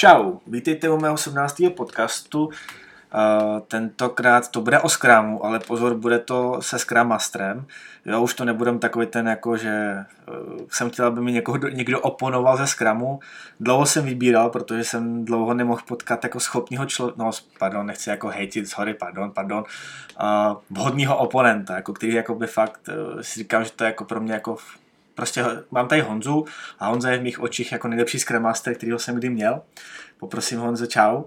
[0.00, 1.62] Čau, vítejte u mého 17.
[1.76, 2.44] podcastu.
[2.46, 2.52] Uh,
[3.68, 7.66] tentokrát to bude o Scrumu, ale pozor, bude to se Scrum Masterem.
[8.06, 9.96] Jo, už to nebudem takový ten, jako že
[10.28, 13.20] uh, jsem chtěl, aby mi někoho, někdo oponoval ze Scrumu.
[13.60, 18.28] Dlouho jsem vybíral, protože jsem dlouho nemohl potkat jako schopního člověka, no pardon, nechci jako
[18.28, 19.64] hejtit, sorry, pardon, pardon,
[20.22, 22.80] uh, vhodního oponenta, jako který jako by fakt
[23.20, 24.56] si říkám, že to je jako pro mě jako
[25.20, 26.44] prostě mám tady Honzu
[26.78, 29.62] a Honza je v mých očích jako nejlepší Scrum Master, kterýho jsem kdy měl.
[30.18, 31.24] Poprosím Honzo, čau.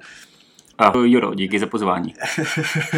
[0.77, 2.13] Ahoj Juro, díky za pozvání.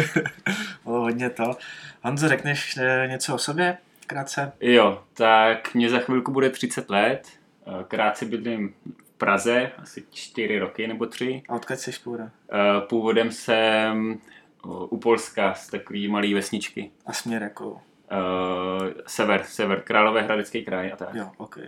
[0.84, 1.56] Bylo hodně to.
[2.02, 4.52] Honzo, řekneš eh, něco o sobě krátce?
[4.60, 7.28] Jo, tak mě za chvilku bude 30 let.
[7.66, 8.74] Eh, krátce bydlím
[9.04, 11.42] v Praze, asi 4 roky nebo 3.
[11.48, 12.30] A odkud jsi původem?
[12.52, 14.18] Eh, původem jsem
[14.64, 16.90] u Polska z takové malé vesničky.
[17.06, 17.80] A směr jako?
[18.12, 21.14] Uh, sever, sever, Královéhradecký kraj a tak.
[21.14, 21.58] Jo, ok.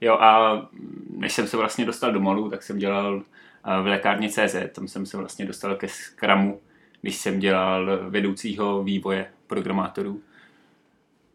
[0.00, 0.62] Jo a
[1.16, 3.22] než jsem se vlastně dostal do Malu, tak jsem dělal
[3.82, 6.60] v lékárně CZ, tam jsem se vlastně dostal ke Scrumu,
[7.00, 10.20] když jsem dělal vedoucího vývoje programátorů.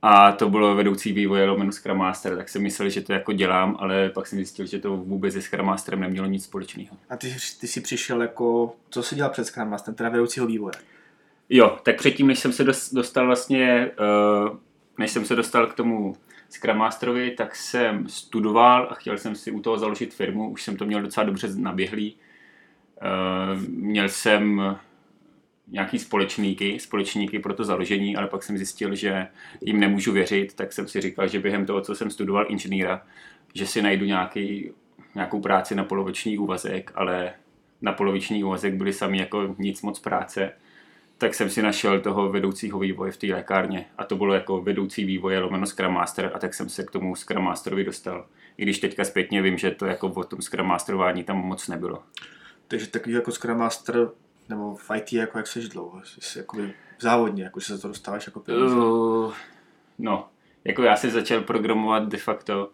[0.01, 3.77] A to bylo vedoucí vývoje lomeno Scrum Master, tak jsem myslel, že to jako dělám,
[3.79, 6.97] ale pak jsem zjistil, že to vůbec se Scrum Masterem nemělo nic společného.
[7.09, 10.73] A ty, ty jsi přišel jako, co jsi dělal před Scrum Masterem, teda vedoucího vývoje?
[11.49, 13.91] Jo, tak předtím, než jsem se dostal vlastně,
[14.49, 14.57] uh,
[14.97, 16.15] než jsem se dostal k tomu
[16.49, 20.77] Scrum Masterovi, tak jsem studoval a chtěl jsem si u toho založit firmu, už jsem
[20.77, 22.15] to měl docela dobře naběhlý.
[23.01, 24.61] Uh, měl jsem
[25.67, 29.27] nějaký společníky, společníky pro to založení, ale pak jsem zjistil, že
[29.61, 33.01] jim nemůžu věřit, tak jsem si říkal, že během toho, co jsem studoval inženýra,
[33.53, 34.71] že si najdu nějaký,
[35.15, 37.33] nějakou práci na poloviční úvazek, ale
[37.81, 40.51] na poloviční úvazek byly sami jako nic moc práce
[41.17, 45.05] tak jsem si našel toho vedoucího vývoje v té lékárně a to bylo jako vedoucí
[45.05, 48.27] vývoje lomeno Scrum Master a tak jsem se k tomu Scrum Masterovi dostal.
[48.57, 52.03] I když teďka zpětně vím, že to jako o tom Scrum Masterování tam moc nebylo.
[52.67, 54.09] Takže takový jako Scrum Master
[54.49, 56.01] nebo v IT jako jak seš dlouho?
[56.19, 56.57] Jsi jako
[56.99, 58.75] závodně, jako že se to dostáváš jako peníze?
[58.75, 59.33] Uh,
[59.99, 60.29] no,
[60.63, 62.71] jako já jsem začal programovat de facto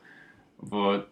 [0.69, 1.05] od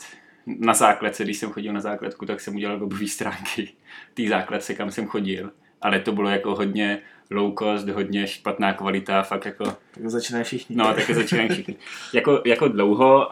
[0.46, 3.74] na základce, když jsem chodil na základku, tak jsem udělal webové stránky
[4.14, 5.52] té základce, kam jsem chodil
[5.82, 9.64] ale to bylo jako hodně low cost, hodně špatná kvalita, fakt jako...
[9.66, 10.76] Tak začínají všichni.
[10.76, 11.76] No, tak začínají všichni.
[12.14, 13.30] jako, jako dlouho,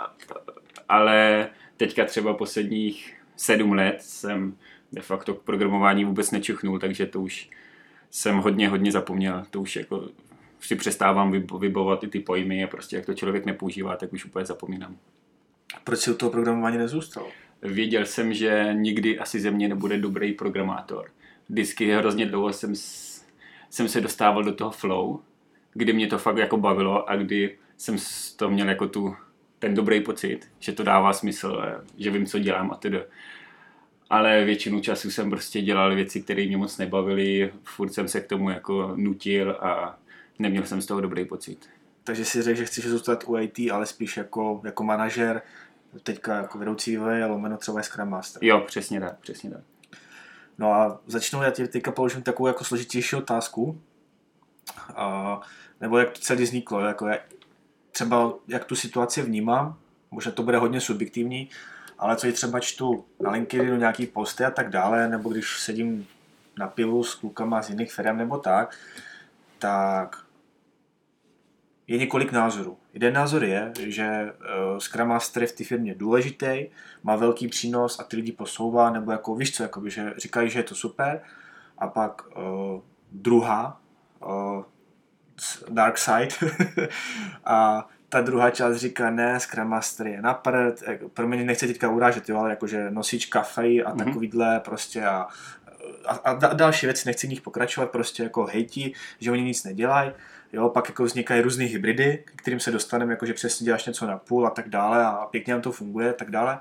[0.89, 4.57] ale teďka třeba posledních sedm let jsem
[4.91, 7.49] de facto k programování vůbec nečuchnul, takže to už
[8.09, 9.43] jsem hodně, hodně zapomněl.
[9.49, 10.09] To už jako
[10.59, 14.45] si přestávám vybovat i ty pojmy a prostě jak to člověk nepoužívá, tak už úplně
[14.45, 14.97] zapomínám.
[15.83, 17.27] Proč si u toho programování nezůstal?
[17.61, 21.09] Věděl jsem, že nikdy asi ze mě nebude dobrý programátor
[21.49, 22.75] vždycky hrozně dlouho jsem,
[23.69, 25.19] jsem se dostával do toho flow,
[25.73, 27.97] kdy mě to fakt jako bavilo a kdy jsem
[28.35, 29.15] to měl jako tu,
[29.59, 31.61] ten dobrý pocit, že to dává smysl,
[31.97, 33.03] že vím, co dělám a tedy.
[34.09, 38.27] Ale většinu času jsem prostě dělal věci, které mě moc nebavily, furt jsem se k
[38.27, 39.99] tomu jako nutil a
[40.39, 41.69] neměl jsem z toho dobrý pocit.
[42.03, 45.41] Takže si řekl, že chceš zůstat u IT, ale spíš jako, jako manažer,
[46.03, 48.43] teďka jako vedoucí vývoje, lomeno třeba Scrum Master.
[48.43, 49.61] Jo, přesně tak, přesně tak.
[50.59, 53.81] No a začnu, já ti teďka položím takovou jako složitější otázku.
[54.95, 55.41] A,
[55.81, 57.19] nebo jak to celé vzniklo, jako je,
[57.91, 59.77] třeba jak tu situaci vnímám,
[60.11, 61.49] možná to bude hodně subjektivní,
[61.99, 66.07] ale co je třeba čtu na LinkedInu nějaký posty a tak dále, nebo když sedím
[66.57, 68.77] na pivu s klukama z jiných firm nebo tak,
[69.59, 70.25] tak
[71.89, 72.77] je několik názorů.
[72.93, 74.33] Jeden názor je, že
[74.71, 76.65] uh, Scrum Master je v té firmě důležitý,
[77.03, 80.59] má velký přínos a ty lidi posouvá, nebo jako víš co, jakoby, že říkají, že
[80.59, 81.21] je to super.
[81.77, 83.81] A pak uh, druhá,
[84.25, 84.63] uh,
[85.69, 86.35] Dark Side,
[87.45, 90.83] a ta druhá část říká, ne, Scrum Master je na prd,
[91.13, 93.97] pro mě nechci teďka urážet, jo, ale jakože nosič kafe a mm-hmm.
[93.97, 95.27] takovýhle prostě a,
[96.05, 100.11] a, a další věci, nechci v nich pokračovat, prostě jako hejti, že oni nic nedělají.
[100.53, 104.07] Jo, pak jako vznikají různé hybridy, k kterým se dostaneme, jako že přesně děláš něco
[104.07, 106.59] na půl a tak dále a pěkně nám to funguje a tak dále.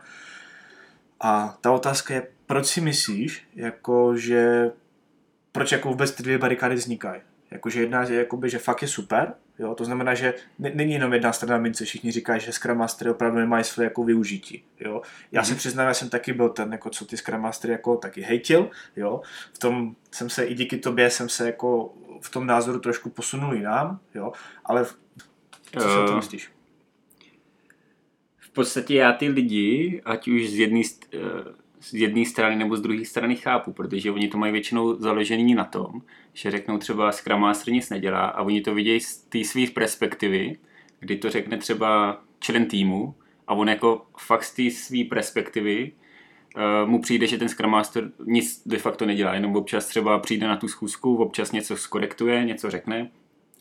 [1.20, 4.70] A ta otázka je, proč si myslíš, jako že
[5.52, 7.20] proč jako vůbec ty dvě barikády vznikají?
[7.50, 9.74] Jakože jedna je, jakoby, že fakt je super, jo?
[9.74, 13.64] to znamená, že není jenom jedna strana mince, všichni říkají, že Scrum Mastery opravdu nemají
[13.64, 14.64] své jako využití.
[14.80, 15.02] Jo?
[15.32, 15.44] Já mm-hmm.
[15.44, 18.70] si přiznám, že jsem taky byl ten, jako co ty Scrum Mastery jako taky hejtil,
[18.96, 19.20] jo?
[19.52, 23.54] v tom jsem se i díky tobě jsem se jako v tom názoru trošku posunul
[23.54, 24.32] jinam, jo?
[24.64, 24.86] ale
[25.72, 26.50] co si o tom myslíš?
[28.38, 30.80] V podstatě já ty lidi, ať už z jedné
[31.14, 31.18] eh,
[31.80, 35.64] z jedné strany nebo z druhé strany chápu, protože oni to mají většinou založený na
[35.64, 36.02] tom,
[36.32, 40.56] že řeknou třeba Scrum Master nic nedělá a oni to vidějí z té své perspektivy,
[41.00, 43.14] kdy to řekne třeba člen týmu
[43.46, 45.92] a on jako fakt z té své perspektivy
[46.56, 50.48] uh, mu přijde, že ten Scrum Master nic de facto nedělá, jenom občas třeba přijde
[50.48, 53.10] na tu schůzku, občas něco skorektuje, něco řekne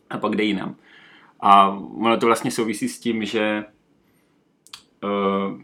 [0.09, 0.75] a pak jde jinam.
[1.39, 3.65] A ono to vlastně souvisí s tím, že
[5.03, 5.61] uh,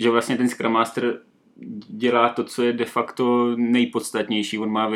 [0.00, 1.18] že vlastně ten Scrum Master
[1.88, 4.58] dělá to, co je de facto nejpodstatnější.
[4.58, 4.92] On má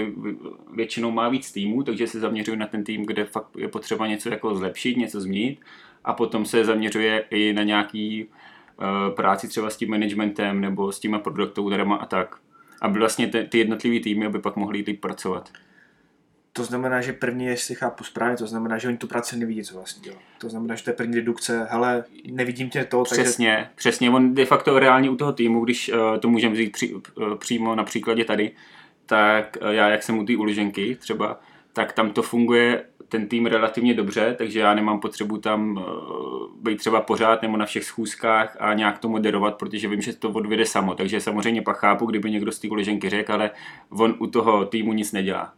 [0.75, 4.29] většinou má víc týmů, takže se zaměřuje na ten tým, kde fakt je potřeba něco
[4.29, 5.61] jako zlepšit, něco změnit
[6.05, 11.01] a potom se zaměřuje i na nějaký uh, práci třeba s tím managementem nebo s
[11.01, 12.37] těma product ownerama a tak.
[12.83, 15.51] Aby vlastně ty, jednotlivý týmy aby pak mohli líp pracovat.
[16.57, 19.75] To znamená, že první, jestli chápu správně, to znamená, že oni tu práci nevidí, co
[19.75, 20.17] vlastně dělá.
[20.39, 23.03] To znamená, že to je první dedukce, hele, nevidím tě to.
[23.03, 23.71] Přesně, takže...
[23.75, 24.11] přesně.
[24.11, 27.75] On de facto reálně u toho týmu, když uh, to můžeme vzít při, uh, přímo
[27.75, 28.51] na příkladě tady,
[29.07, 31.41] tak uh, já, jak jsem u té uliženky třeba,
[31.73, 35.85] tak tam to funguje ten tým relativně dobře, takže já nemám potřebu tam
[36.61, 40.31] být třeba pořád nebo na všech schůzkách a nějak to moderovat, protože vím, že to
[40.31, 40.95] odvede samo.
[40.95, 43.51] Takže samozřejmě pak chápu, kdyby někdo z té uliženky řekl, ale
[43.91, 45.53] on u toho týmu nic nedělá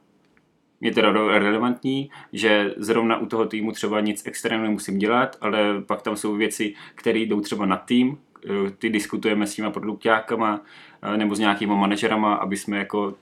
[0.80, 6.02] je teda relevantní, že zrovna u toho týmu třeba nic extrémně nemusím dělat, ale pak
[6.02, 10.60] tam jsou věci, které jdou třeba na tým, eh, ty diskutujeme s těma produktákama
[11.02, 13.14] eh, nebo s nějakýma manažerama, aby jsme jako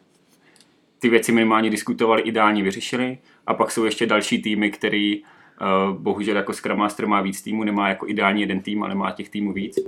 [1.04, 3.18] ty věci minimálně diskutovali, ideálně vyřešili.
[3.46, 7.64] A pak jsou ještě další týmy, který uh, bohužel jako Scrum Master má víc týmů,
[7.64, 9.78] nemá jako ideálně jeden tým, ale má těch týmů víc.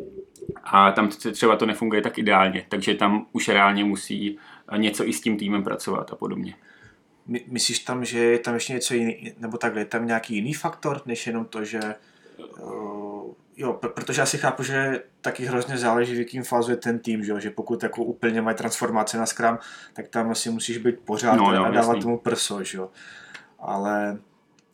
[0.65, 4.39] A tam třeba to nefunguje tak ideálně, takže tam už reálně musí
[4.77, 6.55] něco i s tím týmem pracovat a podobně.
[7.27, 10.55] My, myslíš tam, že je tam ještě něco jiný, nebo takhle, je tam nějaký jiný
[10.55, 11.81] faktor, než jenom to, že
[12.63, 16.99] uh, jo, protože já si chápu, že taky hrozně záleží, v jakým fázu je ten
[16.99, 19.59] tým, že, že pokud jako úplně mají transformace na Scrum,
[19.93, 22.91] tak tam asi musíš být pořád no, a dávat tomu prso, že jo.
[23.59, 24.19] Ale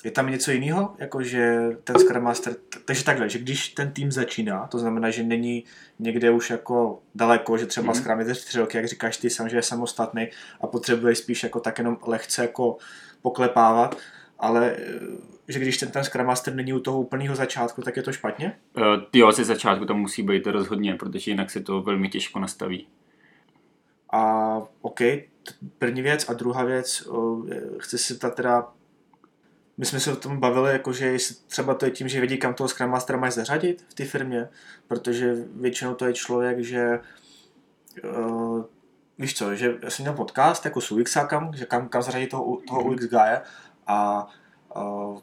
[0.05, 4.13] je tam něco jiného, jako že ten Scrum Master, takže takhle, že když ten tým
[4.13, 5.65] začíná, to znamená, že není
[5.99, 7.97] někde už jako daleko, že třeba mm-hmm.
[7.97, 10.29] Scrum je tři roky, jak říkáš ty sám, že je samostatný
[10.61, 12.77] a potřebuje spíš jako tak jenom lehce jako
[13.23, 13.97] poklepávat,
[14.39, 15.01] ale eh,
[15.49, 18.57] že když ten, ten Scrum Master není u toho úplného začátku, tak je to špatně?
[18.77, 22.89] Uh, jo, ze začátku to musí být rozhodně, protože jinak se to velmi těžko nastaví.
[24.13, 25.01] A OK,
[25.79, 28.69] první věc a druhá věc, uh, chci se zeptat teda,
[29.77, 31.17] my jsme se o tom bavili, jakože
[31.47, 34.49] třeba to je tím, že vědí, kam toho Scrum Mastera mají zařadit v té firmě,
[34.89, 37.01] protože většinou to je člověk, že
[38.05, 38.65] uh,
[39.19, 42.59] víš co, že já jsem měl podcast jako s UXákam, že kam, kam zařadit toho,
[42.69, 43.37] toho UX guy
[43.87, 44.27] a
[44.77, 45.19] uh,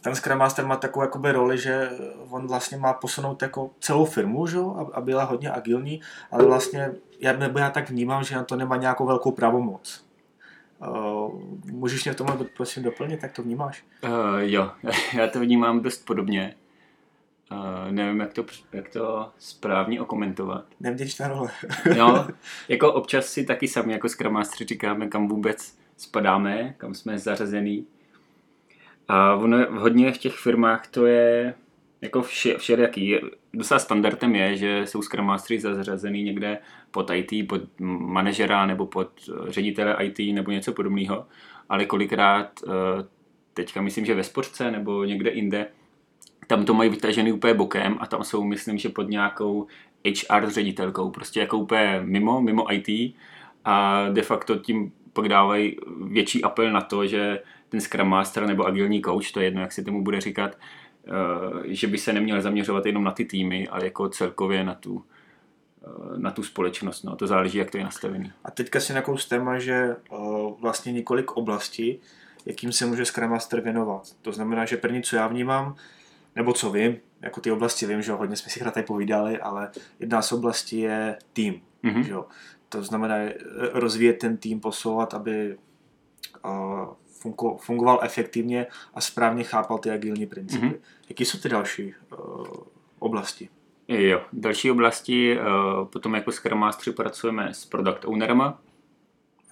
[0.00, 1.90] ten Scrum Master má takovou jakoby roli, že
[2.30, 4.58] on vlastně má posunout jako celou firmu, že?
[4.92, 6.00] a byla hodně agilní,
[6.30, 10.05] ale vlastně já, nebo já tak vnímám, že na to nemá nějakou velkou pravomoc.
[10.80, 11.42] Uh,
[11.72, 13.84] můžeš mě v tomhle prosím doplnit, jak to vnímáš?
[14.04, 14.70] Uh, jo,
[15.14, 16.54] já to vnímám dost podobně.
[17.52, 20.64] Uh, nevím, jak to, jak to správně okomentovat.
[20.80, 21.50] Nevděčná role.
[21.96, 22.28] no,
[22.68, 27.86] jako občas si taky sami jako Master říkáme, kam vůbec spadáme, kam jsme zařazený.
[29.08, 31.54] A ono hodně v těch firmách to je
[32.00, 33.16] jako vše, všelijaký.
[33.56, 36.58] Docela standardem je, že jsou Scrum Mastery zařazený někde
[36.90, 41.26] pod IT, pod manažera nebo pod eh, ředitele IT nebo něco podobného,
[41.68, 42.70] ale kolikrát eh,
[43.54, 45.66] teďka myslím, že ve sportce nebo někde jinde,
[46.46, 49.66] tam to mají vytažený úplně bokem a tam jsou, myslím, že pod nějakou
[50.04, 53.14] HR ředitelkou, prostě jako úplně mimo, mimo IT
[53.64, 58.66] a de facto tím pak dávají větší apel na to, že ten Scrum Master nebo
[58.66, 60.56] agilní coach, to je jedno, jak se tomu bude říkat,
[61.64, 65.04] že by se neměl zaměřovat jenom na ty týmy, ale jako celkově na tu,
[65.84, 67.02] eh, na tu společnost.
[67.02, 67.16] No.
[67.16, 68.32] To záleží, jak to je nastavený.
[68.44, 72.00] A teďka si nějakou téma, že uh, vlastně několik oblastí,
[72.46, 74.02] jakým se může Scrum Master věnovat.
[74.22, 75.76] To znamená, že první, co já vnímám,
[76.36, 79.70] nebo co vím, jako ty oblasti vím, že hodně jsme si tady povídali, ale
[80.00, 81.60] jedna z oblastí je tým.
[81.84, 82.02] Mm-hmm.
[82.02, 82.14] Že?
[82.68, 83.16] To znamená
[83.72, 85.56] rozvíjet ten tým, posouvat, aby
[86.44, 86.88] uh,
[87.58, 90.66] fungoval efektivně a správně chápal ty agilní principy.
[90.66, 90.78] Mm-hmm.
[91.08, 92.46] Jaké jsou ty další uh,
[92.98, 93.48] oblasti?
[93.88, 98.62] Jo, další oblasti, uh, potom jako Scrum Mastery pracujeme s product ownerama.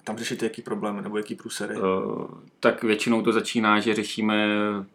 [0.03, 1.75] Tam řešíte jaký problémy nebo jaký průsery?
[1.75, 2.27] Uh,
[2.59, 4.47] tak většinou to začíná, že řešíme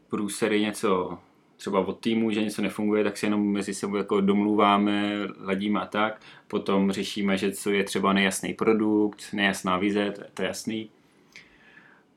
[0.09, 1.19] průsery něco
[1.57, 5.87] třeba od týmu, že něco nefunguje, tak si jenom mezi sebou jako domluváme, ladíme a
[5.87, 6.21] tak.
[6.49, 10.91] Potom řešíme, že co je třeba nejasný produkt, nejasná vize, to, to je jasný.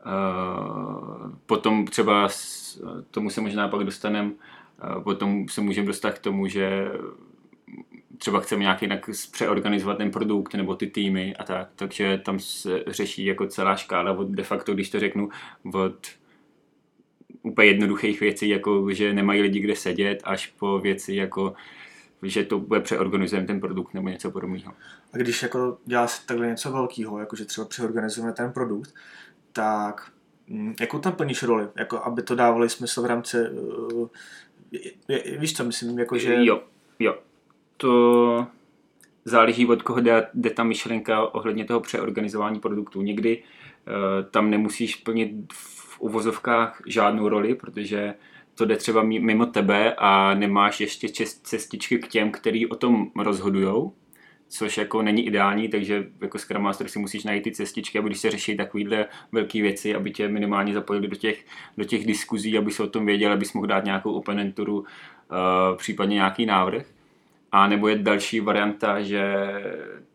[0.06, 2.30] Eh, potom třeba,
[3.12, 6.92] tomu se možná pak dostaneme, eh, potom se můžeme dostat k tomu, že
[8.18, 12.84] třeba chceme nějak jinak přeorganizovat ten produkt nebo ty týmy a tak, takže tam se
[12.88, 15.30] řeší jako celá škála od de facto, když to řeknu,
[15.74, 16.08] od
[17.42, 21.54] úplně jednoduchých věcí, jako že nemají lidi kde sedět, až po věci jako
[22.24, 24.74] že to bude přeorganizujeme ten produkt nebo něco podobného.
[25.14, 28.94] A když jako dělá se takhle něco velkého, jako že třeba přeorganizujeme ten produkt,
[29.54, 30.12] tak
[30.48, 34.08] mm, jakou tam plníš roli, jako aby to dávalo smysl v rámci, uh,
[35.38, 36.46] víš co myslím, jako že...
[36.46, 36.64] Jo,
[37.00, 37.18] jo.
[37.78, 38.48] To
[39.26, 43.02] záleží od koho jde, jde ta myšlenka ohledně toho přeorganizování produktů.
[43.02, 48.14] Někdy uh, tam nemusíš plnit v uvozovkách žádnou roli, protože
[48.56, 51.10] to jde třeba mimo tebe a nemáš ještě
[51.44, 53.94] cestičky k těm, který o tom rozhodujou,
[54.54, 58.20] což jako není ideální, takže jako Scrum Master si musíš najít ty cestičky, aby když
[58.20, 61.46] se řeší takovýhle velké věci, aby tě minimálně zapojili do těch,
[61.78, 64.86] do těch diskuzí, aby se o tom věděl, abys mohl dát nějakou oponenturu, uh,
[65.78, 66.86] případně nějaký návrh.
[67.52, 69.24] A nebo je další varianta, že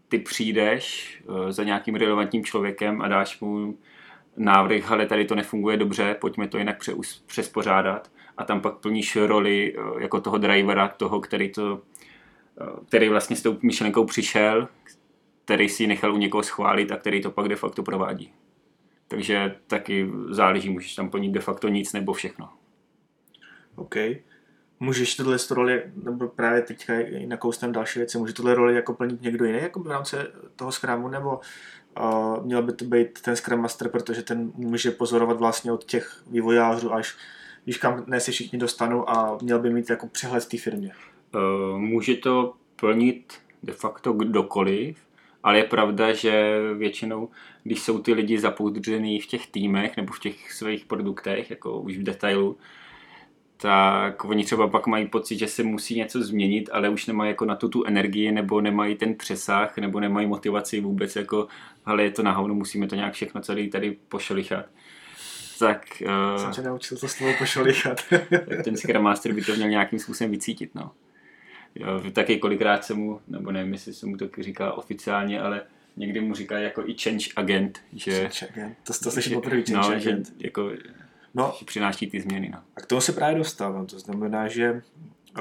[0.09, 3.79] ty přijdeš uh, za nějakým relevantním člověkem a dáš mu
[4.37, 6.77] návrh, ale tady to nefunguje dobře, pojďme to jinak
[7.27, 11.98] přespořádat a tam pak plníš roli eh, jako toho drivera, toho, který to eh,
[12.89, 14.69] který vlastně s tou myšlenkou přišel,
[15.45, 18.33] který si nechal u někoho schválit a který to pak de facto provádí.
[19.09, 22.49] Takže taky záleží, můžeš tam plnit de facto nic nebo všechno.
[23.77, 23.95] OK.
[24.81, 26.95] Můžeš tohle roli, nebo právě teďka
[27.27, 30.17] nakoustem další věci, může tohle roli jako plnit někdo jiný jako v rámci
[30.57, 31.41] toho Scrumu, nebo
[32.01, 36.23] uh, měl by to být ten Scrum Master, protože ten může pozorovat vlastně od těch
[36.31, 37.17] vývojářů až
[37.69, 40.93] víš kam ne si všichni dostanou a měl by mít jako přehled té firmě.
[41.35, 44.99] Uh, může to plnit de facto kdokoliv,
[45.43, 47.29] ale je pravda, že většinou,
[47.63, 51.97] když jsou ty lidi zapoudřený v těch týmech nebo v těch svých produktech, jako už
[51.97, 52.57] v detailu,
[53.57, 57.45] tak oni třeba pak mají pocit, že se musí něco změnit, ale už nemají jako
[57.45, 61.49] na to tu energii, nebo nemají ten přesah, nebo nemají motivaci vůbec jako,
[61.85, 64.67] ale je to na hovno, musíme to nějak všechno celý tady pošelichat
[65.59, 66.03] tak...
[66.07, 68.01] Uh, Jsem tě naučil to slovo pošolichat.
[68.31, 70.91] tak ten Scrum Master by to měl nějakým způsobem vycítit, no.
[72.13, 75.63] Taky kolikrát se mu, nebo nevím, jestli se mu to říká oficiálně, ale
[75.97, 78.13] někdy mu říká jako i change agent, že...
[78.13, 80.27] Change agent, to, to slyším poprvé, change no, agent.
[80.27, 80.71] Že jako,
[81.35, 82.59] no, že přináší ty změny, no.
[82.77, 84.83] A k tomu se právě dostávám, to znamená, že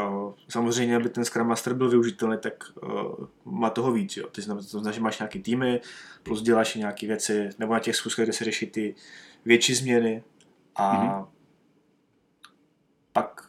[0.01, 4.27] o, samozřejmě, aby ten Scrum Master byl využitelný, tak o, má toho víc, jo.
[4.27, 5.82] Ty znamená, to znamená, že máš nějaký týmy,
[6.24, 8.96] plus děláš nějaké věci, nebo na těch schůzkách, kde se řeší ty
[9.46, 10.24] větší změny
[10.75, 11.27] a mm-hmm.
[13.13, 13.47] pak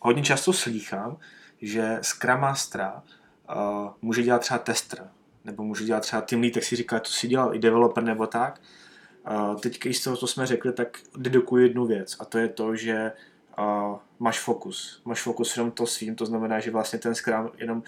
[0.00, 1.16] hodně často slýchám,
[1.62, 3.02] že Scrum Mastera
[3.56, 5.10] uh, může dělat třeba tester,
[5.44, 8.26] nebo může dělat třeba team lead, tak si říká, to si dělal i developer nebo
[8.26, 8.60] tak.
[9.30, 12.48] Uh, teď, když z toho, co jsme řekli, tak dedukuji jednu věc a to je
[12.48, 13.12] to, že
[13.58, 15.02] uh, máš fokus.
[15.04, 17.82] Máš fokus jenom to svým, to znamená, že vlastně ten Scrum jenom,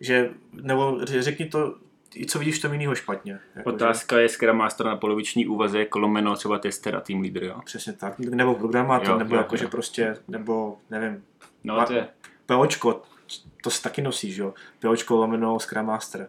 [0.00, 1.74] že, nebo řekni to
[2.28, 3.38] co vidíš v tom jinýho špatně?
[3.54, 4.22] Jako Otázka že?
[4.22, 7.60] je Scrum Master na poloviční úvaze, kolomeno třeba tester a team leader, jo?
[7.64, 9.58] Přesně tak, nebo programátor, jo, nebo jo, jako, jo.
[9.58, 11.24] že prostě, nebo nevím,
[11.64, 12.08] no, to je.
[12.46, 13.02] POčko,
[13.62, 14.54] to se taky nosíš, jo?
[14.80, 16.28] POčko lomeno Scrum Master.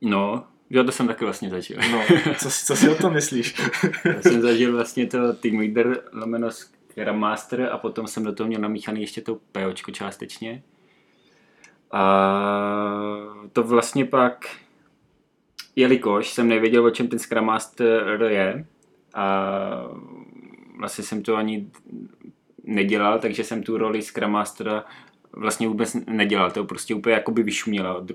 [0.00, 1.78] No, jo, to jsem taky vlastně zažil.
[1.92, 2.02] No,
[2.38, 3.54] co, co si o tom myslíš?
[4.04, 8.46] Já jsem zažil vlastně to team leader lomeno Scrum Master a potom jsem do toho
[8.46, 10.62] měl namíchaný ještě to POčko částečně.
[11.90, 12.02] A
[13.52, 14.56] to vlastně pak,
[15.76, 18.66] jelikož jsem nevěděl, o čem ten Scrum Master je,
[19.14, 19.70] a
[20.78, 21.70] vlastně jsem to ani
[22.66, 24.84] nedělal, takže jsem tu roli Scrum Mastera
[25.32, 26.50] vlastně vůbec nedělal.
[26.50, 28.06] To prostě úplně jakoby vyšumělo.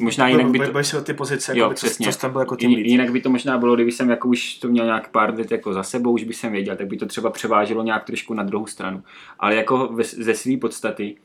[0.00, 0.84] Možná jinak by to...
[0.84, 2.06] Si o ty pozice, jako jo, by, přesně.
[2.06, 4.54] co, co tam byl jako tým Jinak by to možná bylo, kdyby jsem jako už
[4.54, 7.06] to měl nějak pár let jako za sebou, už by jsem věděl, tak by to
[7.06, 9.02] třeba převáželo nějak trošku na druhou stranu.
[9.38, 11.16] Ale jako ze své podstaty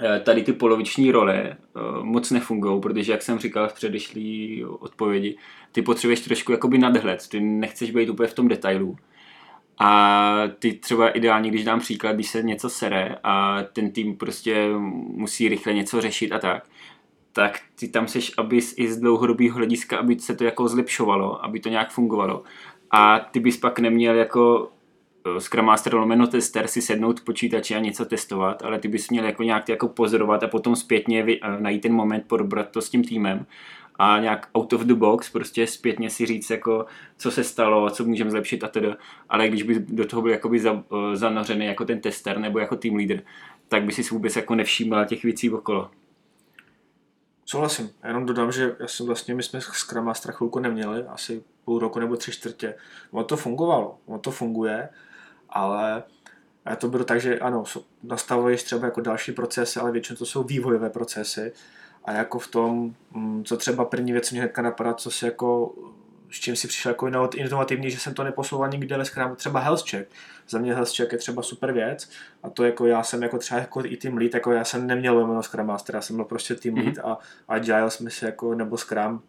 [0.00, 1.56] Eh, tady ty poloviční role eh,
[2.02, 5.36] moc nefungují, protože jak jsem říkal v předešlý odpovědi,
[5.72, 8.96] ty potřebuješ trošku jakoby nadhled, ty nechceš být úplně v tom detailu.
[9.78, 14.68] A ty třeba ideálně, když dám příklad, když se něco sere a ten tým prostě
[15.06, 16.62] musí rychle něco řešit a tak,
[17.32, 21.60] tak ty tam seš, aby i z dlouhodobého hlediska, aby se to jako zlepšovalo, aby
[21.60, 22.42] to nějak fungovalo.
[22.90, 24.70] A ty bys pak neměl jako
[25.26, 29.10] Eh, Scrum Master lomeno tester si sednout v počítači a něco testovat, ale ty bys
[29.10, 32.90] měl jako nějak jako pozorovat a potom zpětně uh, najít ten moment, probrat to s
[32.90, 33.46] tím týmem
[33.98, 36.86] a nějak out of the box prostě zpětně si říct jako
[37.16, 38.94] co se stalo, co můžeme zlepšit a tedy.
[39.28, 42.76] Ale když by do toho byl jakoby za, uh, zanořený jako ten tester nebo jako
[42.76, 43.22] team leader,
[43.68, 45.90] tak by si vůbec jako nevšímal těch věcí okolo.
[47.44, 47.90] Souhlasím.
[48.02, 51.78] Já jenom dodám, že já jsem vlastně, my jsme Scrum Master chvilku neměli, asi půl
[51.78, 52.74] roku nebo tři čtvrtě.
[53.10, 54.88] Ono to fungovalo, ono to funguje,
[55.48, 56.02] ale
[56.66, 57.64] já to beru tak, že ano,
[58.02, 61.52] nastavuješ třeba jako další procesy, ale většinou to jsou vývojové procesy
[62.04, 65.74] a jako v tom, mm, co třeba první věc mě hnedka napadá, co si jako
[66.34, 69.90] s čím si přišel jako inovativní, že jsem to neposouval nikde ve Scrumu, třeba health
[69.90, 70.10] check.
[70.48, 72.10] Za mě health check je třeba super věc
[72.42, 75.26] a to jako já jsem jako třeba jako i team lead, jako já jsem neměl
[75.26, 77.10] jméno Scrum Master, já jsem byl prostě team lead mm-hmm.
[77.10, 77.18] a
[77.48, 79.22] Agile jsme si jako, nebo Scrum,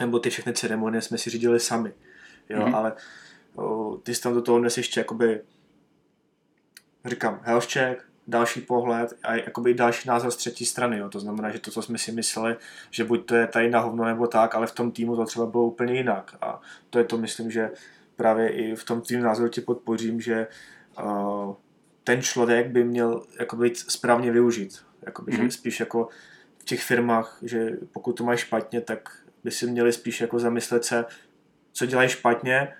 [0.00, 1.92] nebo ty všechny ceremonie jsme si řídili sami.
[2.48, 2.76] Jo, mm-hmm.
[2.76, 2.92] ale
[3.54, 5.40] o, ty jsi tam do toho dnes ještě jakoby
[7.04, 10.98] říkám, health check, další pohled a jakoby další názor z třetí strany.
[10.98, 11.08] Jo.
[11.08, 12.56] To znamená, že to, co jsme si mysleli,
[12.90, 15.46] že buď to je tady na hovno nebo tak, ale v tom týmu to třeba
[15.46, 16.36] bylo úplně jinak.
[16.40, 16.60] A
[16.90, 17.70] to je to, myslím, že
[18.16, 20.46] právě i v tom týmu názoru ti podpořím, že
[21.02, 21.54] uh,
[22.04, 24.82] ten člověk by měl jakoby správně využít.
[25.06, 25.36] Jakoby, mm-hmm.
[25.36, 25.50] že mhm.
[25.50, 26.08] spíš jako
[26.58, 30.84] v těch firmách, že pokud to mají špatně, tak by si měli spíš jako zamyslet
[30.84, 31.04] se,
[31.72, 32.72] co dělají špatně,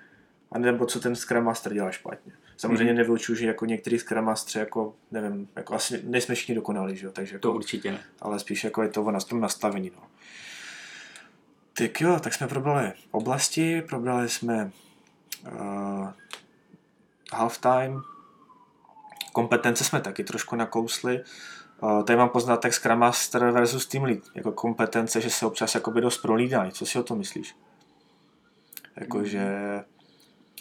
[0.51, 2.33] a nebo co ten Scrum Master dělá špatně.
[2.61, 2.97] Samozřejmě mm-hmm.
[2.97, 7.11] nevylučuju, že jako některý Scrum Master, jako nevím, jako asi nejsme všichni dokonali, že jo,
[7.11, 8.03] takže jako, To určitě ne.
[8.21, 10.03] Ale spíš jako je to na tom nastavení, no.
[11.73, 14.71] Tak jo, tak jsme probrali oblasti, probrali jsme
[15.51, 16.09] uh,
[17.33, 18.01] halftime,
[19.33, 21.23] kompetence jsme taky trošku nakousli.
[21.81, 26.01] Uh, tady mám poznatek Scrum Master versus Team Lead, jako kompetence, že se občas jakoby
[26.01, 26.71] dost prolídají.
[26.71, 27.55] Co si o to myslíš?
[28.95, 29.49] Jakože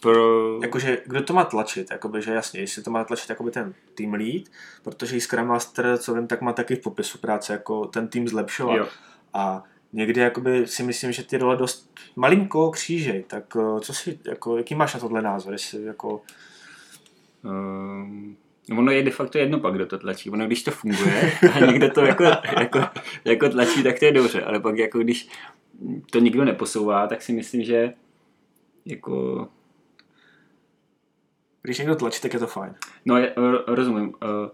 [0.00, 0.59] pro...
[0.62, 4.14] Jakože, kdo to má tlačit, jakoby, že jasně, jestli to má tlačit jakoby ten team
[4.14, 4.42] lead,
[4.83, 8.28] protože i Scrum Master, co vím, tak má taky v popisu práce, jako ten tým
[8.28, 8.76] zlepšovat.
[8.76, 8.87] Jo.
[9.35, 14.19] A někdy jakoby si myslím, že ty role dost malinko křížej, tak eh, co si,
[14.25, 16.23] jako, jaký máš na tohle názor, jestli jako...
[17.42, 18.37] Um...
[18.78, 20.30] Ono je de facto jedno pak, kdo to tlačí.
[20.30, 22.25] Ono, když to funguje a někdo to jako,
[22.61, 22.80] jako,
[23.25, 24.42] jako tlačí, tak to je dobře.
[24.42, 25.28] Ale pak jako když
[26.11, 27.92] to nikdo neposouvá, tak si myslím, že
[28.85, 29.49] jako
[31.62, 32.75] když někdo tlačí, tak je to fajn.
[33.05, 33.35] No, je,
[33.67, 34.09] rozumím.
[34.09, 34.50] Uh,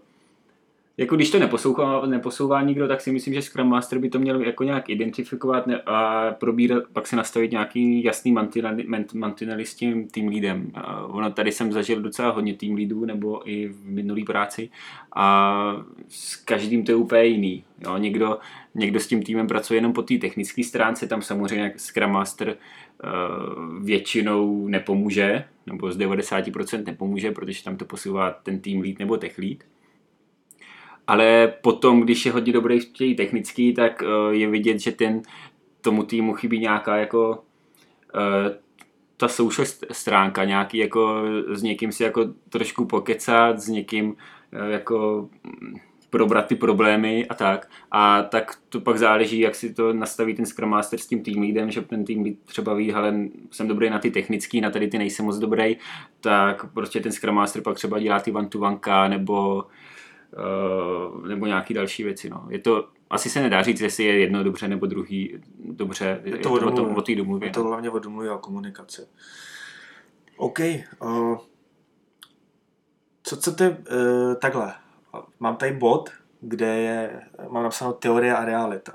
[0.97, 4.41] jako když to neposouvá, neposouvá nikdo, tak si myslím, že Scrum Master by to měl
[4.41, 8.35] jako nějak identifikovat a probírat, pak se nastavit nějaký jasný
[9.13, 10.71] mantinely s tím tým leadem.
[10.75, 14.69] Uh, ono tady jsem zažil docela hodně tým leadů, nebo i v minulý práci
[15.15, 15.75] a
[16.07, 17.63] s každým to je úplně jiný.
[17.79, 18.37] Jo, někdo,
[18.75, 22.57] někdo s tím týmem pracuje jenom po té technické stránce, tam samozřejmě Scrum Master
[23.81, 29.37] většinou nepomůže, nebo z 90% nepomůže, protože tam to posouvá ten tým lead nebo tech
[29.37, 29.57] lead.
[31.07, 35.21] Ale potom, když je hodně dobrý v technický, tak uh, je vidět, že ten
[35.81, 38.55] tomu týmu chybí nějaká jako uh,
[39.17, 45.29] ta social stránka, nějaký jako s někým si jako trošku pokecat, s někým uh, jako
[46.09, 47.69] probrat ty problémy a tak.
[47.91, 51.41] A tak to pak záleží, jak si to nastaví ten Scrum Master s tím tým
[51.41, 53.15] leadem, že ten tým třeba ví, ale
[53.51, 55.77] jsem dobrý na ty technický, na tady ty nejsem moc dobrý,
[56.21, 59.63] tak prostě ten Scrum Master pak třeba dělá ty one to one nebo
[61.13, 62.29] uh, nebo nějaký další věci.
[62.29, 62.47] No.
[62.49, 66.21] Je to, asi se nedá říct, jestli je jedno dobře nebo druhý dobře.
[66.23, 67.47] Je to, je to o, té domluvě.
[67.47, 67.69] Je to no.
[67.69, 69.01] hlavně o domluvě a komunikaci.
[70.37, 70.59] OK.
[71.01, 71.37] Uh,
[73.23, 74.73] co chcete uh, takhle?
[75.39, 76.09] Mám tady bod,
[76.41, 78.93] kde je, mám napsáno teorie a realita.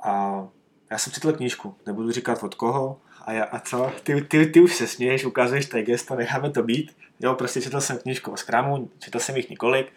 [0.00, 0.44] A
[0.90, 3.92] já jsem četl knížku, nebudu říkat od koho, a, já, a co?
[4.02, 6.96] Ty, ty, ty už se směješ, ukazuješ tady gesto, necháme to být.
[7.20, 9.92] Jo, prostě četl jsem knížku o Scrumu, četl jsem jich několik.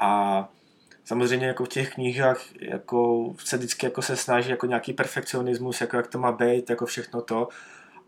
[0.00, 0.48] A
[1.04, 5.96] samozřejmě jako v těch knihách jako se vždycky jako se snaží jako nějaký perfekcionismus, jako
[5.96, 7.48] jak to má být, jako všechno to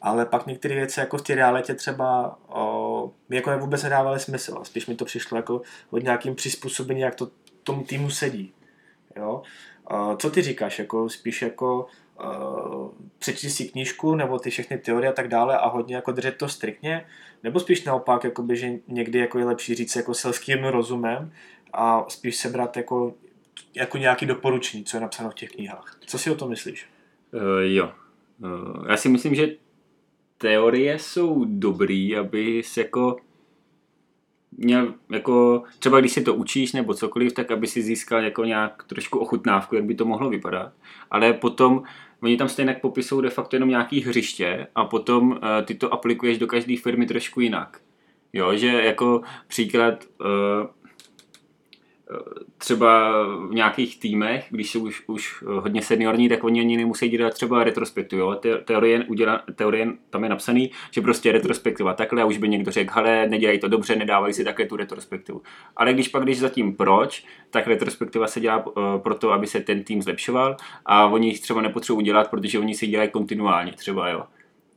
[0.03, 2.68] ale pak některé věci jako v té realitě třeba o,
[3.29, 4.61] mi jako vůbec nedávaly smysl.
[4.63, 7.31] Spíš mi to přišlo jako od nějakým přizpůsobení, jak to
[7.63, 8.53] tomu týmu sedí.
[9.17, 9.43] Jo?
[10.17, 10.79] Co ty říkáš?
[10.79, 11.87] Jako spíš jako
[12.25, 16.37] uh, přečíst si knížku nebo ty všechny teorie a tak dále a hodně jako držet
[16.37, 17.07] to striktně,
[17.43, 21.33] nebo spíš naopak, jakoby, že někdy jako je lepší říct jako selským rozumem
[21.73, 23.15] a spíš sebrat jako,
[23.75, 25.99] jako nějaký doporučení, co je napsáno v těch knihách.
[26.07, 26.87] Co si o tom myslíš?
[27.33, 27.93] Uh, jo.
[28.39, 29.49] Uh, já si myslím, že
[30.39, 33.17] teorie jsou dobrý, aby se jako
[34.59, 38.85] měl jako, třeba když si to učíš nebo cokoliv, tak aby si získal jako nějak
[38.87, 40.73] trošku ochutnávku, jak by to mohlo vypadat.
[41.11, 41.83] Ale potom
[42.23, 46.39] oni tam stejně popisují de facto jenom nějaký hřiště a potom uh, ty to aplikuješ
[46.39, 47.81] do každé firmy trošku jinak.
[48.33, 50.27] Jo, že jako příklad uh,
[52.59, 57.35] třeba v nějakých týmech, když jsou už, už hodně seniorní, tak oni ani nemusí dělat
[57.35, 58.23] třeba retrospektivu.
[58.23, 58.41] Jo?
[58.65, 62.93] Teorie, uděla, teorie tam je napsaný, že prostě retrospektiva takhle a už by někdo řekl,
[62.95, 65.43] hele, nedělají to dobře, nedávají si takhle tu retrospektivu.
[65.77, 69.85] Ale když pak, když zatím proč, tak retrospektiva se dělá uh, proto, aby se ten
[69.85, 74.23] tým zlepšoval a oni jich třeba nepotřebují dělat, protože oni si dělají kontinuálně třeba, jo.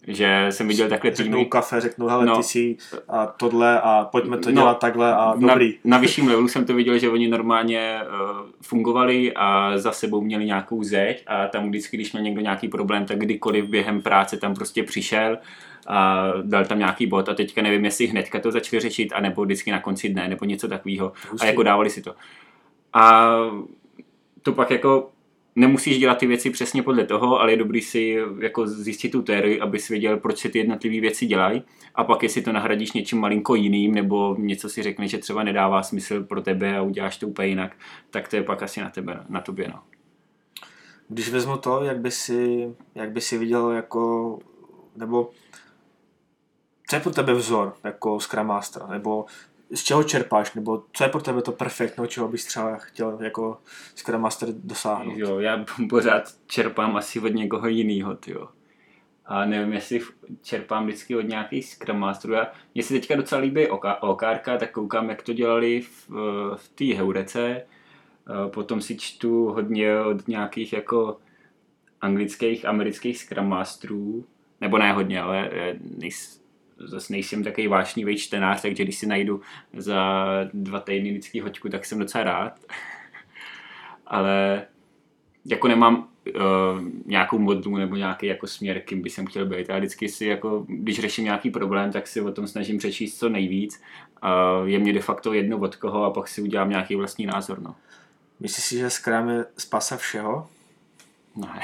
[0.08, 1.46] Že jsem viděl takhle Řeknou týmy.
[1.50, 2.38] kafe, řeknou, hele, No.
[2.38, 2.78] ty si
[3.10, 4.56] a tohle a pojďme to No.
[4.56, 5.70] dělat takhle a dobrý.
[5.84, 10.22] Na, na vyšším levelu jsem to viděl, že oni normálně uh, fungovali a za sebou
[10.22, 14.38] měli nějakou zeď a tam vždycky, když měl někdo nějaký problém, tak kdykoliv během práce
[14.38, 15.38] tam prostě přišel
[15.88, 19.72] a dal tam nějaký bod a teďka nevím, jestli hnedka to začali řešit, anebo vždycky
[19.72, 21.12] na konci dne, nebo něco takového.
[21.42, 22.16] A jako dávali si to.
[22.94, 23.32] A
[24.42, 25.10] to pak jako
[25.56, 29.62] nemusíš dělat ty věci přesně podle toho, ale je dobrý si jako zjistit tu teorii,
[29.62, 31.64] abys věděl, proč se ty jednotlivé věci dělají
[31.96, 35.84] a pak jestli to nahradíš něčím malinko jiným nebo něco si řekneš, že třeba nedává
[35.84, 37.76] smysl pro tebe a uděláš to úplně jinak,
[38.10, 39.68] tak to je pak asi na, tebe, na tobě.
[39.68, 39.80] No.
[41.08, 44.40] Když vezmu to, jak by si, jak by si viděl jako,
[44.96, 45.30] nebo
[46.90, 49.26] co je pro tebe vzor jako Scrum Master, nebo
[49.74, 53.58] z čeho čerpáš, nebo co je pro tebe to perfektno, čeho bys třeba chtěl jako
[53.96, 55.18] Scrum Master dosáhnout.
[55.18, 58.48] Jo, já pořád čerpám asi od někoho jiného, jo.
[59.26, 60.02] A nevím, jestli
[60.42, 62.34] čerpám vždycky od nějakých Scrum Masterů.
[62.34, 66.10] Já, mně se teďka docela líbí OK- OKRka, tak koukám, jak to dělali v,
[66.56, 67.50] v té Heurece.
[67.50, 71.18] Eh, Potom si čtu hodně od nějakých jako
[72.02, 74.26] anglických, amerických Scrum Masterů.
[74.62, 76.40] Nebo ne hodně, ale eh, nejs,
[76.86, 79.41] zase nejsem takový vášnivý čtenář, takže když si najdu
[79.74, 82.60] za dva týdny vždycky hoďku, tak jsem docela rád.
[84.08, 84.65] ale
[85.46, 86.41] jako nemám uh,
[87.06, 89.70] nějakou modlu nebo nějaký jako směr, kým by jsem chtěl být.
[89.70, 93.30] Já vždycky si jako, když řeším nějaký problém, tak si o tom snažím přečíst co
[93.30, 93.82] nejvíc.
[94.24, 97.62] Uh, je mě de facto jedno od koho a pak si udělám nějaký vlastní názor.
[97.62, 97.76] No.
[98.39, 100.50] Myslíš si, že Scrum je spasa všeho?
[101.36, 101.62] Ne,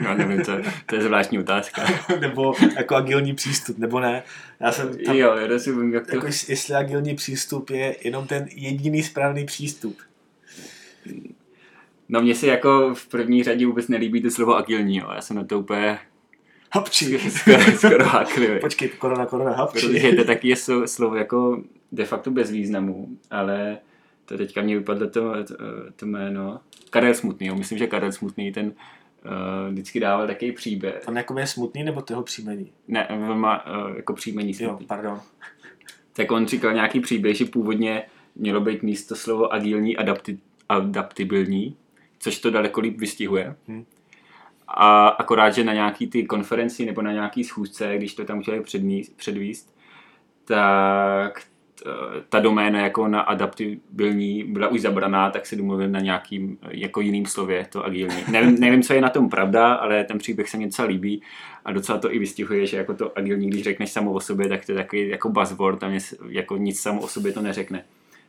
[0.00, 0.52] já nevím, to,
[0.86, 1.82] to je zvláštní otázka.
[2.20, 4.22] nebo jako agilní přístup, nebo ne?
[4.60, 6.14] Já jsem tam, jo, já rozumím, jak to...
[6.14, 9.98] jako jest- jestli agilní přístup je jenom ten jediný správný přístup.
[12.08, 15.10] No mně se jako v první řadě vůbec nelíbí to slovo agilní, jo.
[15.14, 15.98] Já jsem na to úplně
[16.74, 17.18] Hapči.
[17.30, 18.60] skoro, skoro.
[18.60, 19.86] Počkej, korona, korona, hapči.
[19.86, 23.78] Protože to taky je slo- slovo jako de facto bez významu, ale
[24.24, 25.54] to teďka mě vypadlo to, to,
[25.96, 26.60] to jméno.
[26.90, 27.54] Karel Smutný, jo.
[27.54, 28.72] myslím, že Karel Smutný ten
[29.24, 31.02] uh, vždycky dával takový příběh.
[31.08, 32.72] On jako je smutný, nebo to jeho příjmení?
[32.88, 34.86] Ne, on má uh, jako příjmení Jo, Smutný.
[34.86, 35.20] pardon.
[36.12, 38.02] Tak on říkal nějaký příběh, že původně
[38.36, 41.76] mělo být místo slovo agilní adapti- adaptibilní,
[42.18, 43.56] což to daleko líp vystihuje.
[43.68, 43.84] Hm.
[44.68, 48.60] A akorát, že na nějaký ty konferenci nebo na nějaký schůzce, když to tam chtěli
[48.60, 49.76] předmíst, předvíst,
[50.44, 51.42] tak
[52.28, 57.26] ta doména jako na adaptibilní byla už zabraná, tak se domluvil na nějakým jako jiným
[57.26, 58.24] slově, to agilní.
[58.30, 61.22] Nevím, nevím, co je na tom pravda, ale ten příběh se mi docela líbí
[61.64, 64.66] a docela to i vystihuje, že jako to agilní, když řekneš samo o sobě, tak
[64.66, 67.84] to je takový jako buzzword, tam je jako nic samo o sobě to neřekne.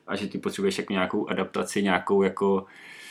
[0.07, 3.02] A že ty potřebuješ jako nějakou adaptaci, nějakou jako eh,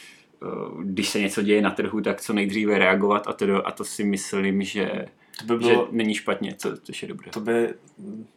[0.83, 4.05] když se něco děje na trhu, tak co nejdříve reagovat a to, a to si
[4.05, 5.07] myslím, že,
[5.47, 7.31] To by že bylo, není špatně, co, což je dobré.
[7.31, 7.69] to by,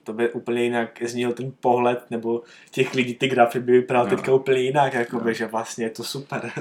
[0.04, 4.16] to by úplně jinak zněl ten pohled, nebo těch lidí, ty grafy by vypadaly No.
[4.16, 6.52] teďka úplně jinak, jakoby, že vlastně je to super.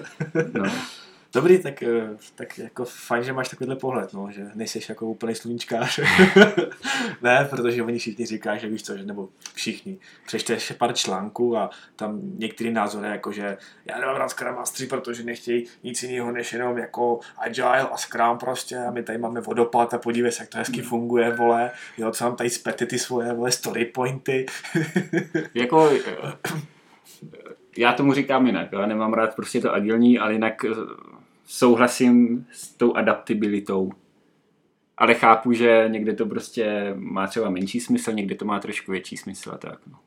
[0.52, 0.64] No.
[1.34, 5.34] Dobrý, tak, eh, tak jako fajn, že máš takovýhle pohled, no, že nejsi jako úplný
[5.34, 6.00] sluníčkář.
[7.22, 9.98] ne, protože oni všichni říkají, že víš co, že, nebo všichni.
[10.26, 15.22] Přečteš pár článků a tam některý názory, jako že já nemám rád Scrum Mastery, protože
[15.22, 19.94] nechtějí nic jiného než jenom jako Agile a Scrum prostě a my tady máme vodopad
[19.94, 23.32] a podívej se, jak to hezky funguje, vole, jo, co mám tady zpety ty svoje,
[23.32, 24.46] vole, story pointy.
[25.54, 26.32] Jako, eh,
[27.78, 30.74] já tomu říkám jinak, já nemám rád prostě to agilní, ale jinak eh,
[31.44, 33.92] souhlasím s tou adaptibilitou.
[34.96, 39.16] Ale chápu, že někde to prostě má třeba menší smysl, někde to má trošku větší
[39.16, 39.78] smysl a tak.
[39.86, 39.98] No.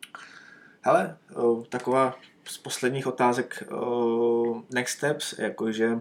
[0.81, 5.99] Hele, o, taková z posledních otázek o, Next Steps, jakože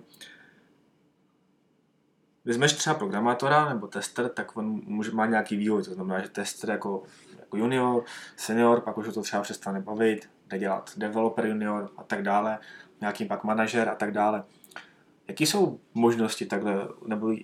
[2.47, 6.71] vezmeš třeba programátora nebo tester, tak on může, má nějaký vývoj, to znamená, že tester
[6.71, 7.03] jako,
[7.39, 8.05] jako junior,
[8.37, 12.59] senior, pak už ho to třeba přestane bavit, jde dělat developer junior a tak dále,
[13.01, 14.45] nějaký pak manažer a tak dále.
[15.29, 17.35] Jaký jsou možnosti takhle, nebo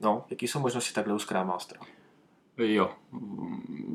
[0.00, 1.80] no, jaký jsou možnosti takhle u Scrum Mastera?
[2.58, 2.90] Jo,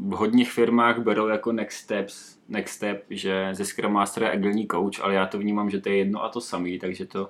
[0.08, 4.68] v hodních firmách berou jako next steps, next step, že ze Scrum Master je agilní
[4.68, 7.30] coach, ale já to vnímám, že to je jedno a to samý, takže to,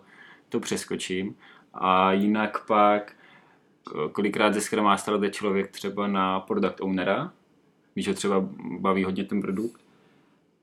[0.49, 1.35] to přeskočím.
[1.73, 3.15] A jinak pak
[4.11, 7.33] kolikrát ze Scrum Mastera jde člověk třeba na product ownera,
[7.93, 9.81] když ho třeba baví hodně ten produkt,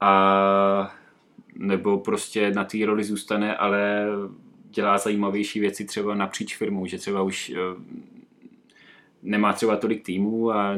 [0.00, 0.94] a
[1.54, 4.06] nebo prostě na té roli zůstane, ale
[4.74, 7.56] dělá zajímavější věci třeba napříč firmou, že třeba už eh,
[9.22, 10.76] nemá třeba tolik týmů a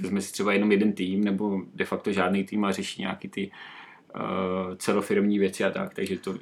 [0.00, 3.50] vezme si třeba jenom jeden tým nebo de facto žádný tým a řeší nějaký ty
[4.14, 6.34] uh, celofirmní věci a tak, takže to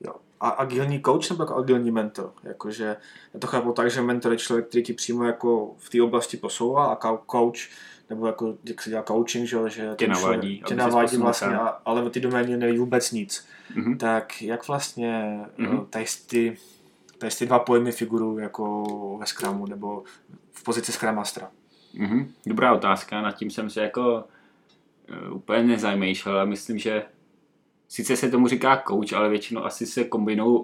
[0.00, 0.14] Jo.
[0.40, 2.32] a agilní coach nebo jako agilní mentor?
[2.42, 2.96] Jakože
[3.34, 6.36] já to chápu tak, že mentor je člověk, který ti přímo jako v té oblasti
[6.36, 7.58] posouvá a coach
[8.10, 12.10] nebo jako, jak se dělá coaching, že, že tě navádí, tě navádí vlastně, a, ale
[12.10, 13.46] ty doméně neví vůbec nic.
[13.76, 13.96] Mm-hmm.
[13.96, 15.86] Tak jak vlastně mm-hmm.
[15.86, 16.56] tady, ty,
[17.18, 18.84] tady ty dva pojmy figuru jako
[19.20, 20.04] ve Scrumu nebo
[20.52, 21.50] v pozici Scrum Mastera?
[22.00, 22.26] Mm-hmm.
[22.46, 24.24] Dobrá otázka, nad tím jsem se jako
[25.28, 27.02] uh, úplně nezamýšlel a myslím, že
[27.88, 30.60] sice se tomu říká coach, ale většinou asi se kombinují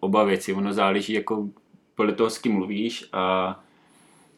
[0.00, 0.52] oba věci.
[0.52, 1.48] Ono záleží jako
[1.94, 3.60] podle toho, s kým mluvíš a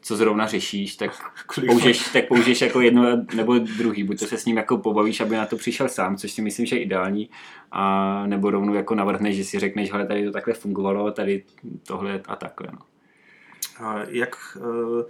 [0.04, 1.10] co zrovna řešíš, tak
[1.66, 4.04] použiješ, tak použiješ jako jedno nebo druhý.
[4.04, 6.66] Buď to se s ním jako pobavíš, aby na to přišel sám, což si myslím,
[6.66, 7.30] že je ideální,
[7.70, 11.44] a nebo rovnou jako navrhneš, že si řekneš, hele, tady to takhle fungovalo, tady
[11.86, 12.68] tohle a takhle.
[12.72, 12.78] No.
[13.86, 15.04] A jak, eh,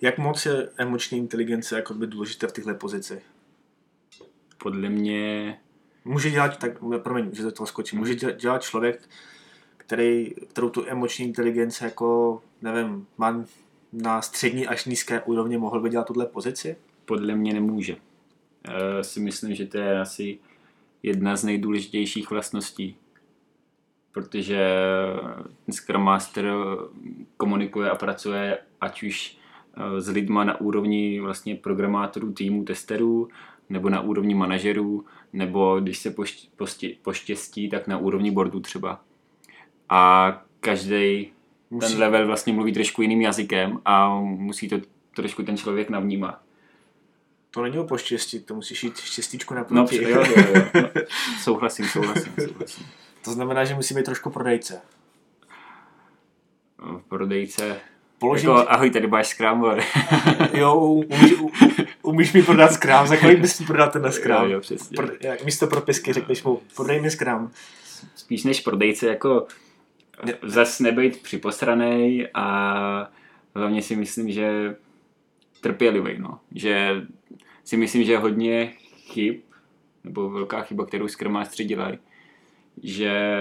[0.00, 3.22] jak moc je emoční inteligence jako by důležité v této pozici?
[4.58, 5.58] Podle mě...
[6.04, 9.08] Může dělat, tak promiň, že to toho skočím, může dělat člověk,
[9.76, 13.44] který, kterou tu emoční inteligenci jako, nevím, má
[13.92, 16.76] na střední až nízké úrovni mohl by dělat tuhle pozici?
[17.04, 17.96] Podle mě nemůže.
[18.96, 20.38] Já si myslím, že to je asi
[21.02, 22.96] jedna z nejdůležitějších vlastností,
[24.12, 24.68] protože
[25.70, 26.52] Scrum Master
[27.36, 29.36] komunikuje a pracuje ať už
[29.76, 33.28] eh, s lidma na úrovni vlastně programátorů, týmu, testerů,
[33.68, 36.14] nebo na úrovni manažerů, nebo když se
[37.02, 39.00] poštěstí, tak na úrovni boardu třeba.
[39.88, 41.32] A každý
[41.72, 41.92] musí...
[41.92, 44.76] ten level vlastně mluví trošku jiným jazykem a musí to
[45.14, 46.40] trošku ten člověk navnímat.
[47.50, 50.62] To není o poštěstí, to musíš jít štěstíčku na No, jo, jo, jo.
[50.82, 50.88] No,
[51.42, 52.86] souhlasím, souhlasím, souhlasím.
[53.24, 54.80] To znamená, že musí být trošku prodejce.
[56.86, 57.80] No, prodejce...
[58.18, 59.64] Položím jako, ahoj, tady máš Scrum.
[60.52, 61.34] jo, umíš,
[62.02, 64.36] umíš mi prodat Scrum, za kolik bys mi prodal ten Scrum?
[64.36, 64.96] Jo, jo, přesně.
[64.96, 65.08] Pro,
[65.44, 67.50] místo propisky řekneš mu, prodej mi Scrum.
[68.14, 69.46] Spíš než prodejce, jako
[70.42, 73.10] zas nebejt připosranej a
[73.54, 74.76] hlavně si myslím, že
[75.60, 76.40] trpělivý, no.
[76.54, 77.02] Že
[77.64, 79.36] si myslím, že hodně chyb,
[80.04, 81.98] nebo velká chyba, kterou skrmástři dělají,
[82.82, 83.38] že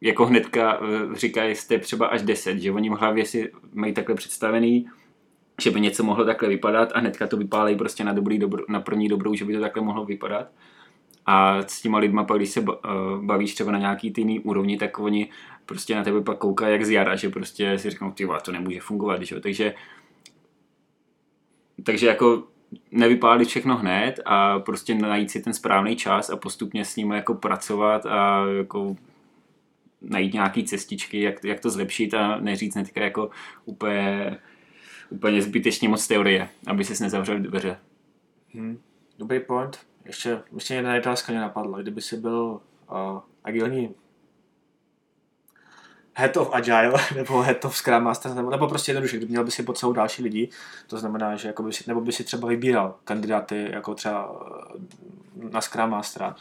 [0.00, 4.14] jako hnedka eh, říkají, jste třeba až 10, že oni v hlavě si mají takhle
[4.14, 4.86] představený,
[5.62, 8.80] že by něco mohlo takhle vypadat a hnedka to vypálejí prostě na, dobrý, dobro, na
[8.80, 10.48] první dobrou, že by to takhle mohlo vypadat.
[11.26, 12.88] A s těma lidma pak, když se eh,
[13.20, 15.30] bavíš třeba na nějaký jiný úrovni, tak oni
[15.66, 18.80] prostě na tebe pak koukají jak z jara, že prostě si řeknou, ty to nemůže
[18.80, 19.40] fungovat, že?
[19.40, 19.74] takže
[21.84, 22.44] takže jako
[22.90, 27.34] nevypálit všechno hned a prostě najít si ten správný čas a postupně s ním jako
[27.34, 28.96] pracovat a jako
[30.00, 33.30] najít nějaký cestičky, jak, jak to zlepšit a neříct hnedka jako
[33.64, 34.38] úplně,
[35.10, 37.78] úplně zbytečně moc teorie, aby ses nezavřel dveře.
[38.54, 38.78] Hmm.
[39.18, 39.86] Dobrý point.
[40.06, 41.82] Ještě, ještě jedna otázka mě napadla.
[41.82, 43.94] Kdyby si byl uh, agilní
[46.16, 49.50] head of agile nebo head of scrum master, nebo, nebo prostě jednoduše, kdyby měl by
[49.50, 50.48] si pod sebou další lidi,
[50.86, 55.50] to znamená, že jako by si, nebo by si třeba vybíral kandidáty jako třeba uh,
[55.50, 56.36] na scrum mastera,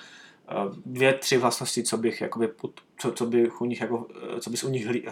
[0.65, 2.49] uh, dvě, tři vlastnosti, co bych, jakoby,
[2.97, 5.08] co, co bych u nich, jako, uh, co bys u nich hlí,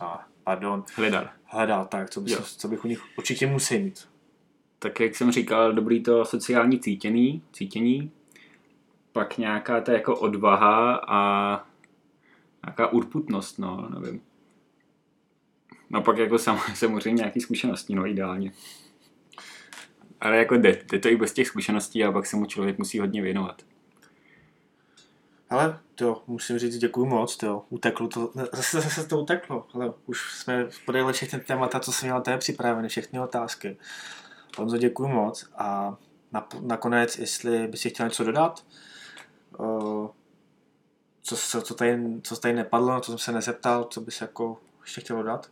[0.00, 1.28] ah, pardon, hledal.
[1.44, 4.08] Hledal, tak, co, bys, co bych u nich určitě musel mít
[4.86, 8.10] tak jak jsem říkal, dobrý to sociální cítění, cítění,
[9.12, 11.66] pak nějaká ta jako odvaha a
[12.64, 14.20] nějaká urputnost, no, nevím.
[15.90, 18.52] No pak jako sam, samozřejmě nějaký zkušenosti, no ideálně.
[20.20, 22.98] Ale jako jde, jde to i bez těch zkušeností a pak se mu člověk musí
[22.98, 23.62] hodně věnovat.
[25.50, 30.32] Ale to musím říct, děkuji moc, to uteklo to, zase, zase to uteklo, ale už
[30.32, 33.76] jsme podali všechny témata, co jsem měl té připravené, všechny otázky.
[34.56, 35.96] Honzo, děkuji moc a
[36.60, 38.66] nakonec, jestli by si chtěl něco dodat,
[41.22, 44.60] co, co, co, tady, co tady nepadlo, na co jsem se nezeptal, co bys jako
[44.80, 45.50] ještě chtěl dodat?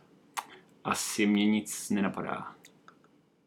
[0.83, 2.51] Asi mě nic nenapadá.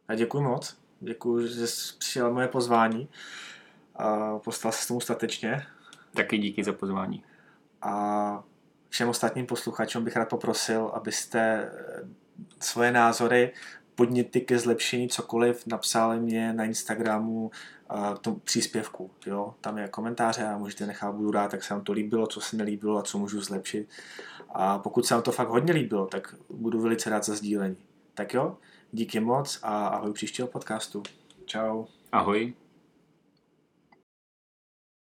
[0.08, 0.78] A děkuji moc.
[1.00, 3.08] Děkuji, že jsi přijal moje pozvání
[3.96, 5.66] a postal se s tomu statečně.
[6.14, 7.24] Taky díky za pozvání.
[7.82, 8.44] A
[8.88, 11.72] všem ostatním posluchačům bych rád poprosil, abyste
[12.60, 13.52] svoje názory
[13.98, 17.50] podněty ke zlepšení, cokoliv, napsali mě na Instagramu
[17.90, 19.10] uh, tom příspěvku.
[19.26, 19.54] Jo?
[19.60, 22.56] Tam je komentáře a můžete nechat, budu rád, tak se vám to líbilo, co se
[22.56, 23.88] nelíbilo a co můžu zlepšit.
[24.48, 27.76] A pokud se vám to fakt hodně líbilo, tak budu velice rád za sdílení.
[28.14, 28.56] Tak jo,
[28.92, 31.02] díky moc a ahoj příštího podcastu.
[31.46, 31.86] Ciao.
[32.12, 32.67] Ahoj.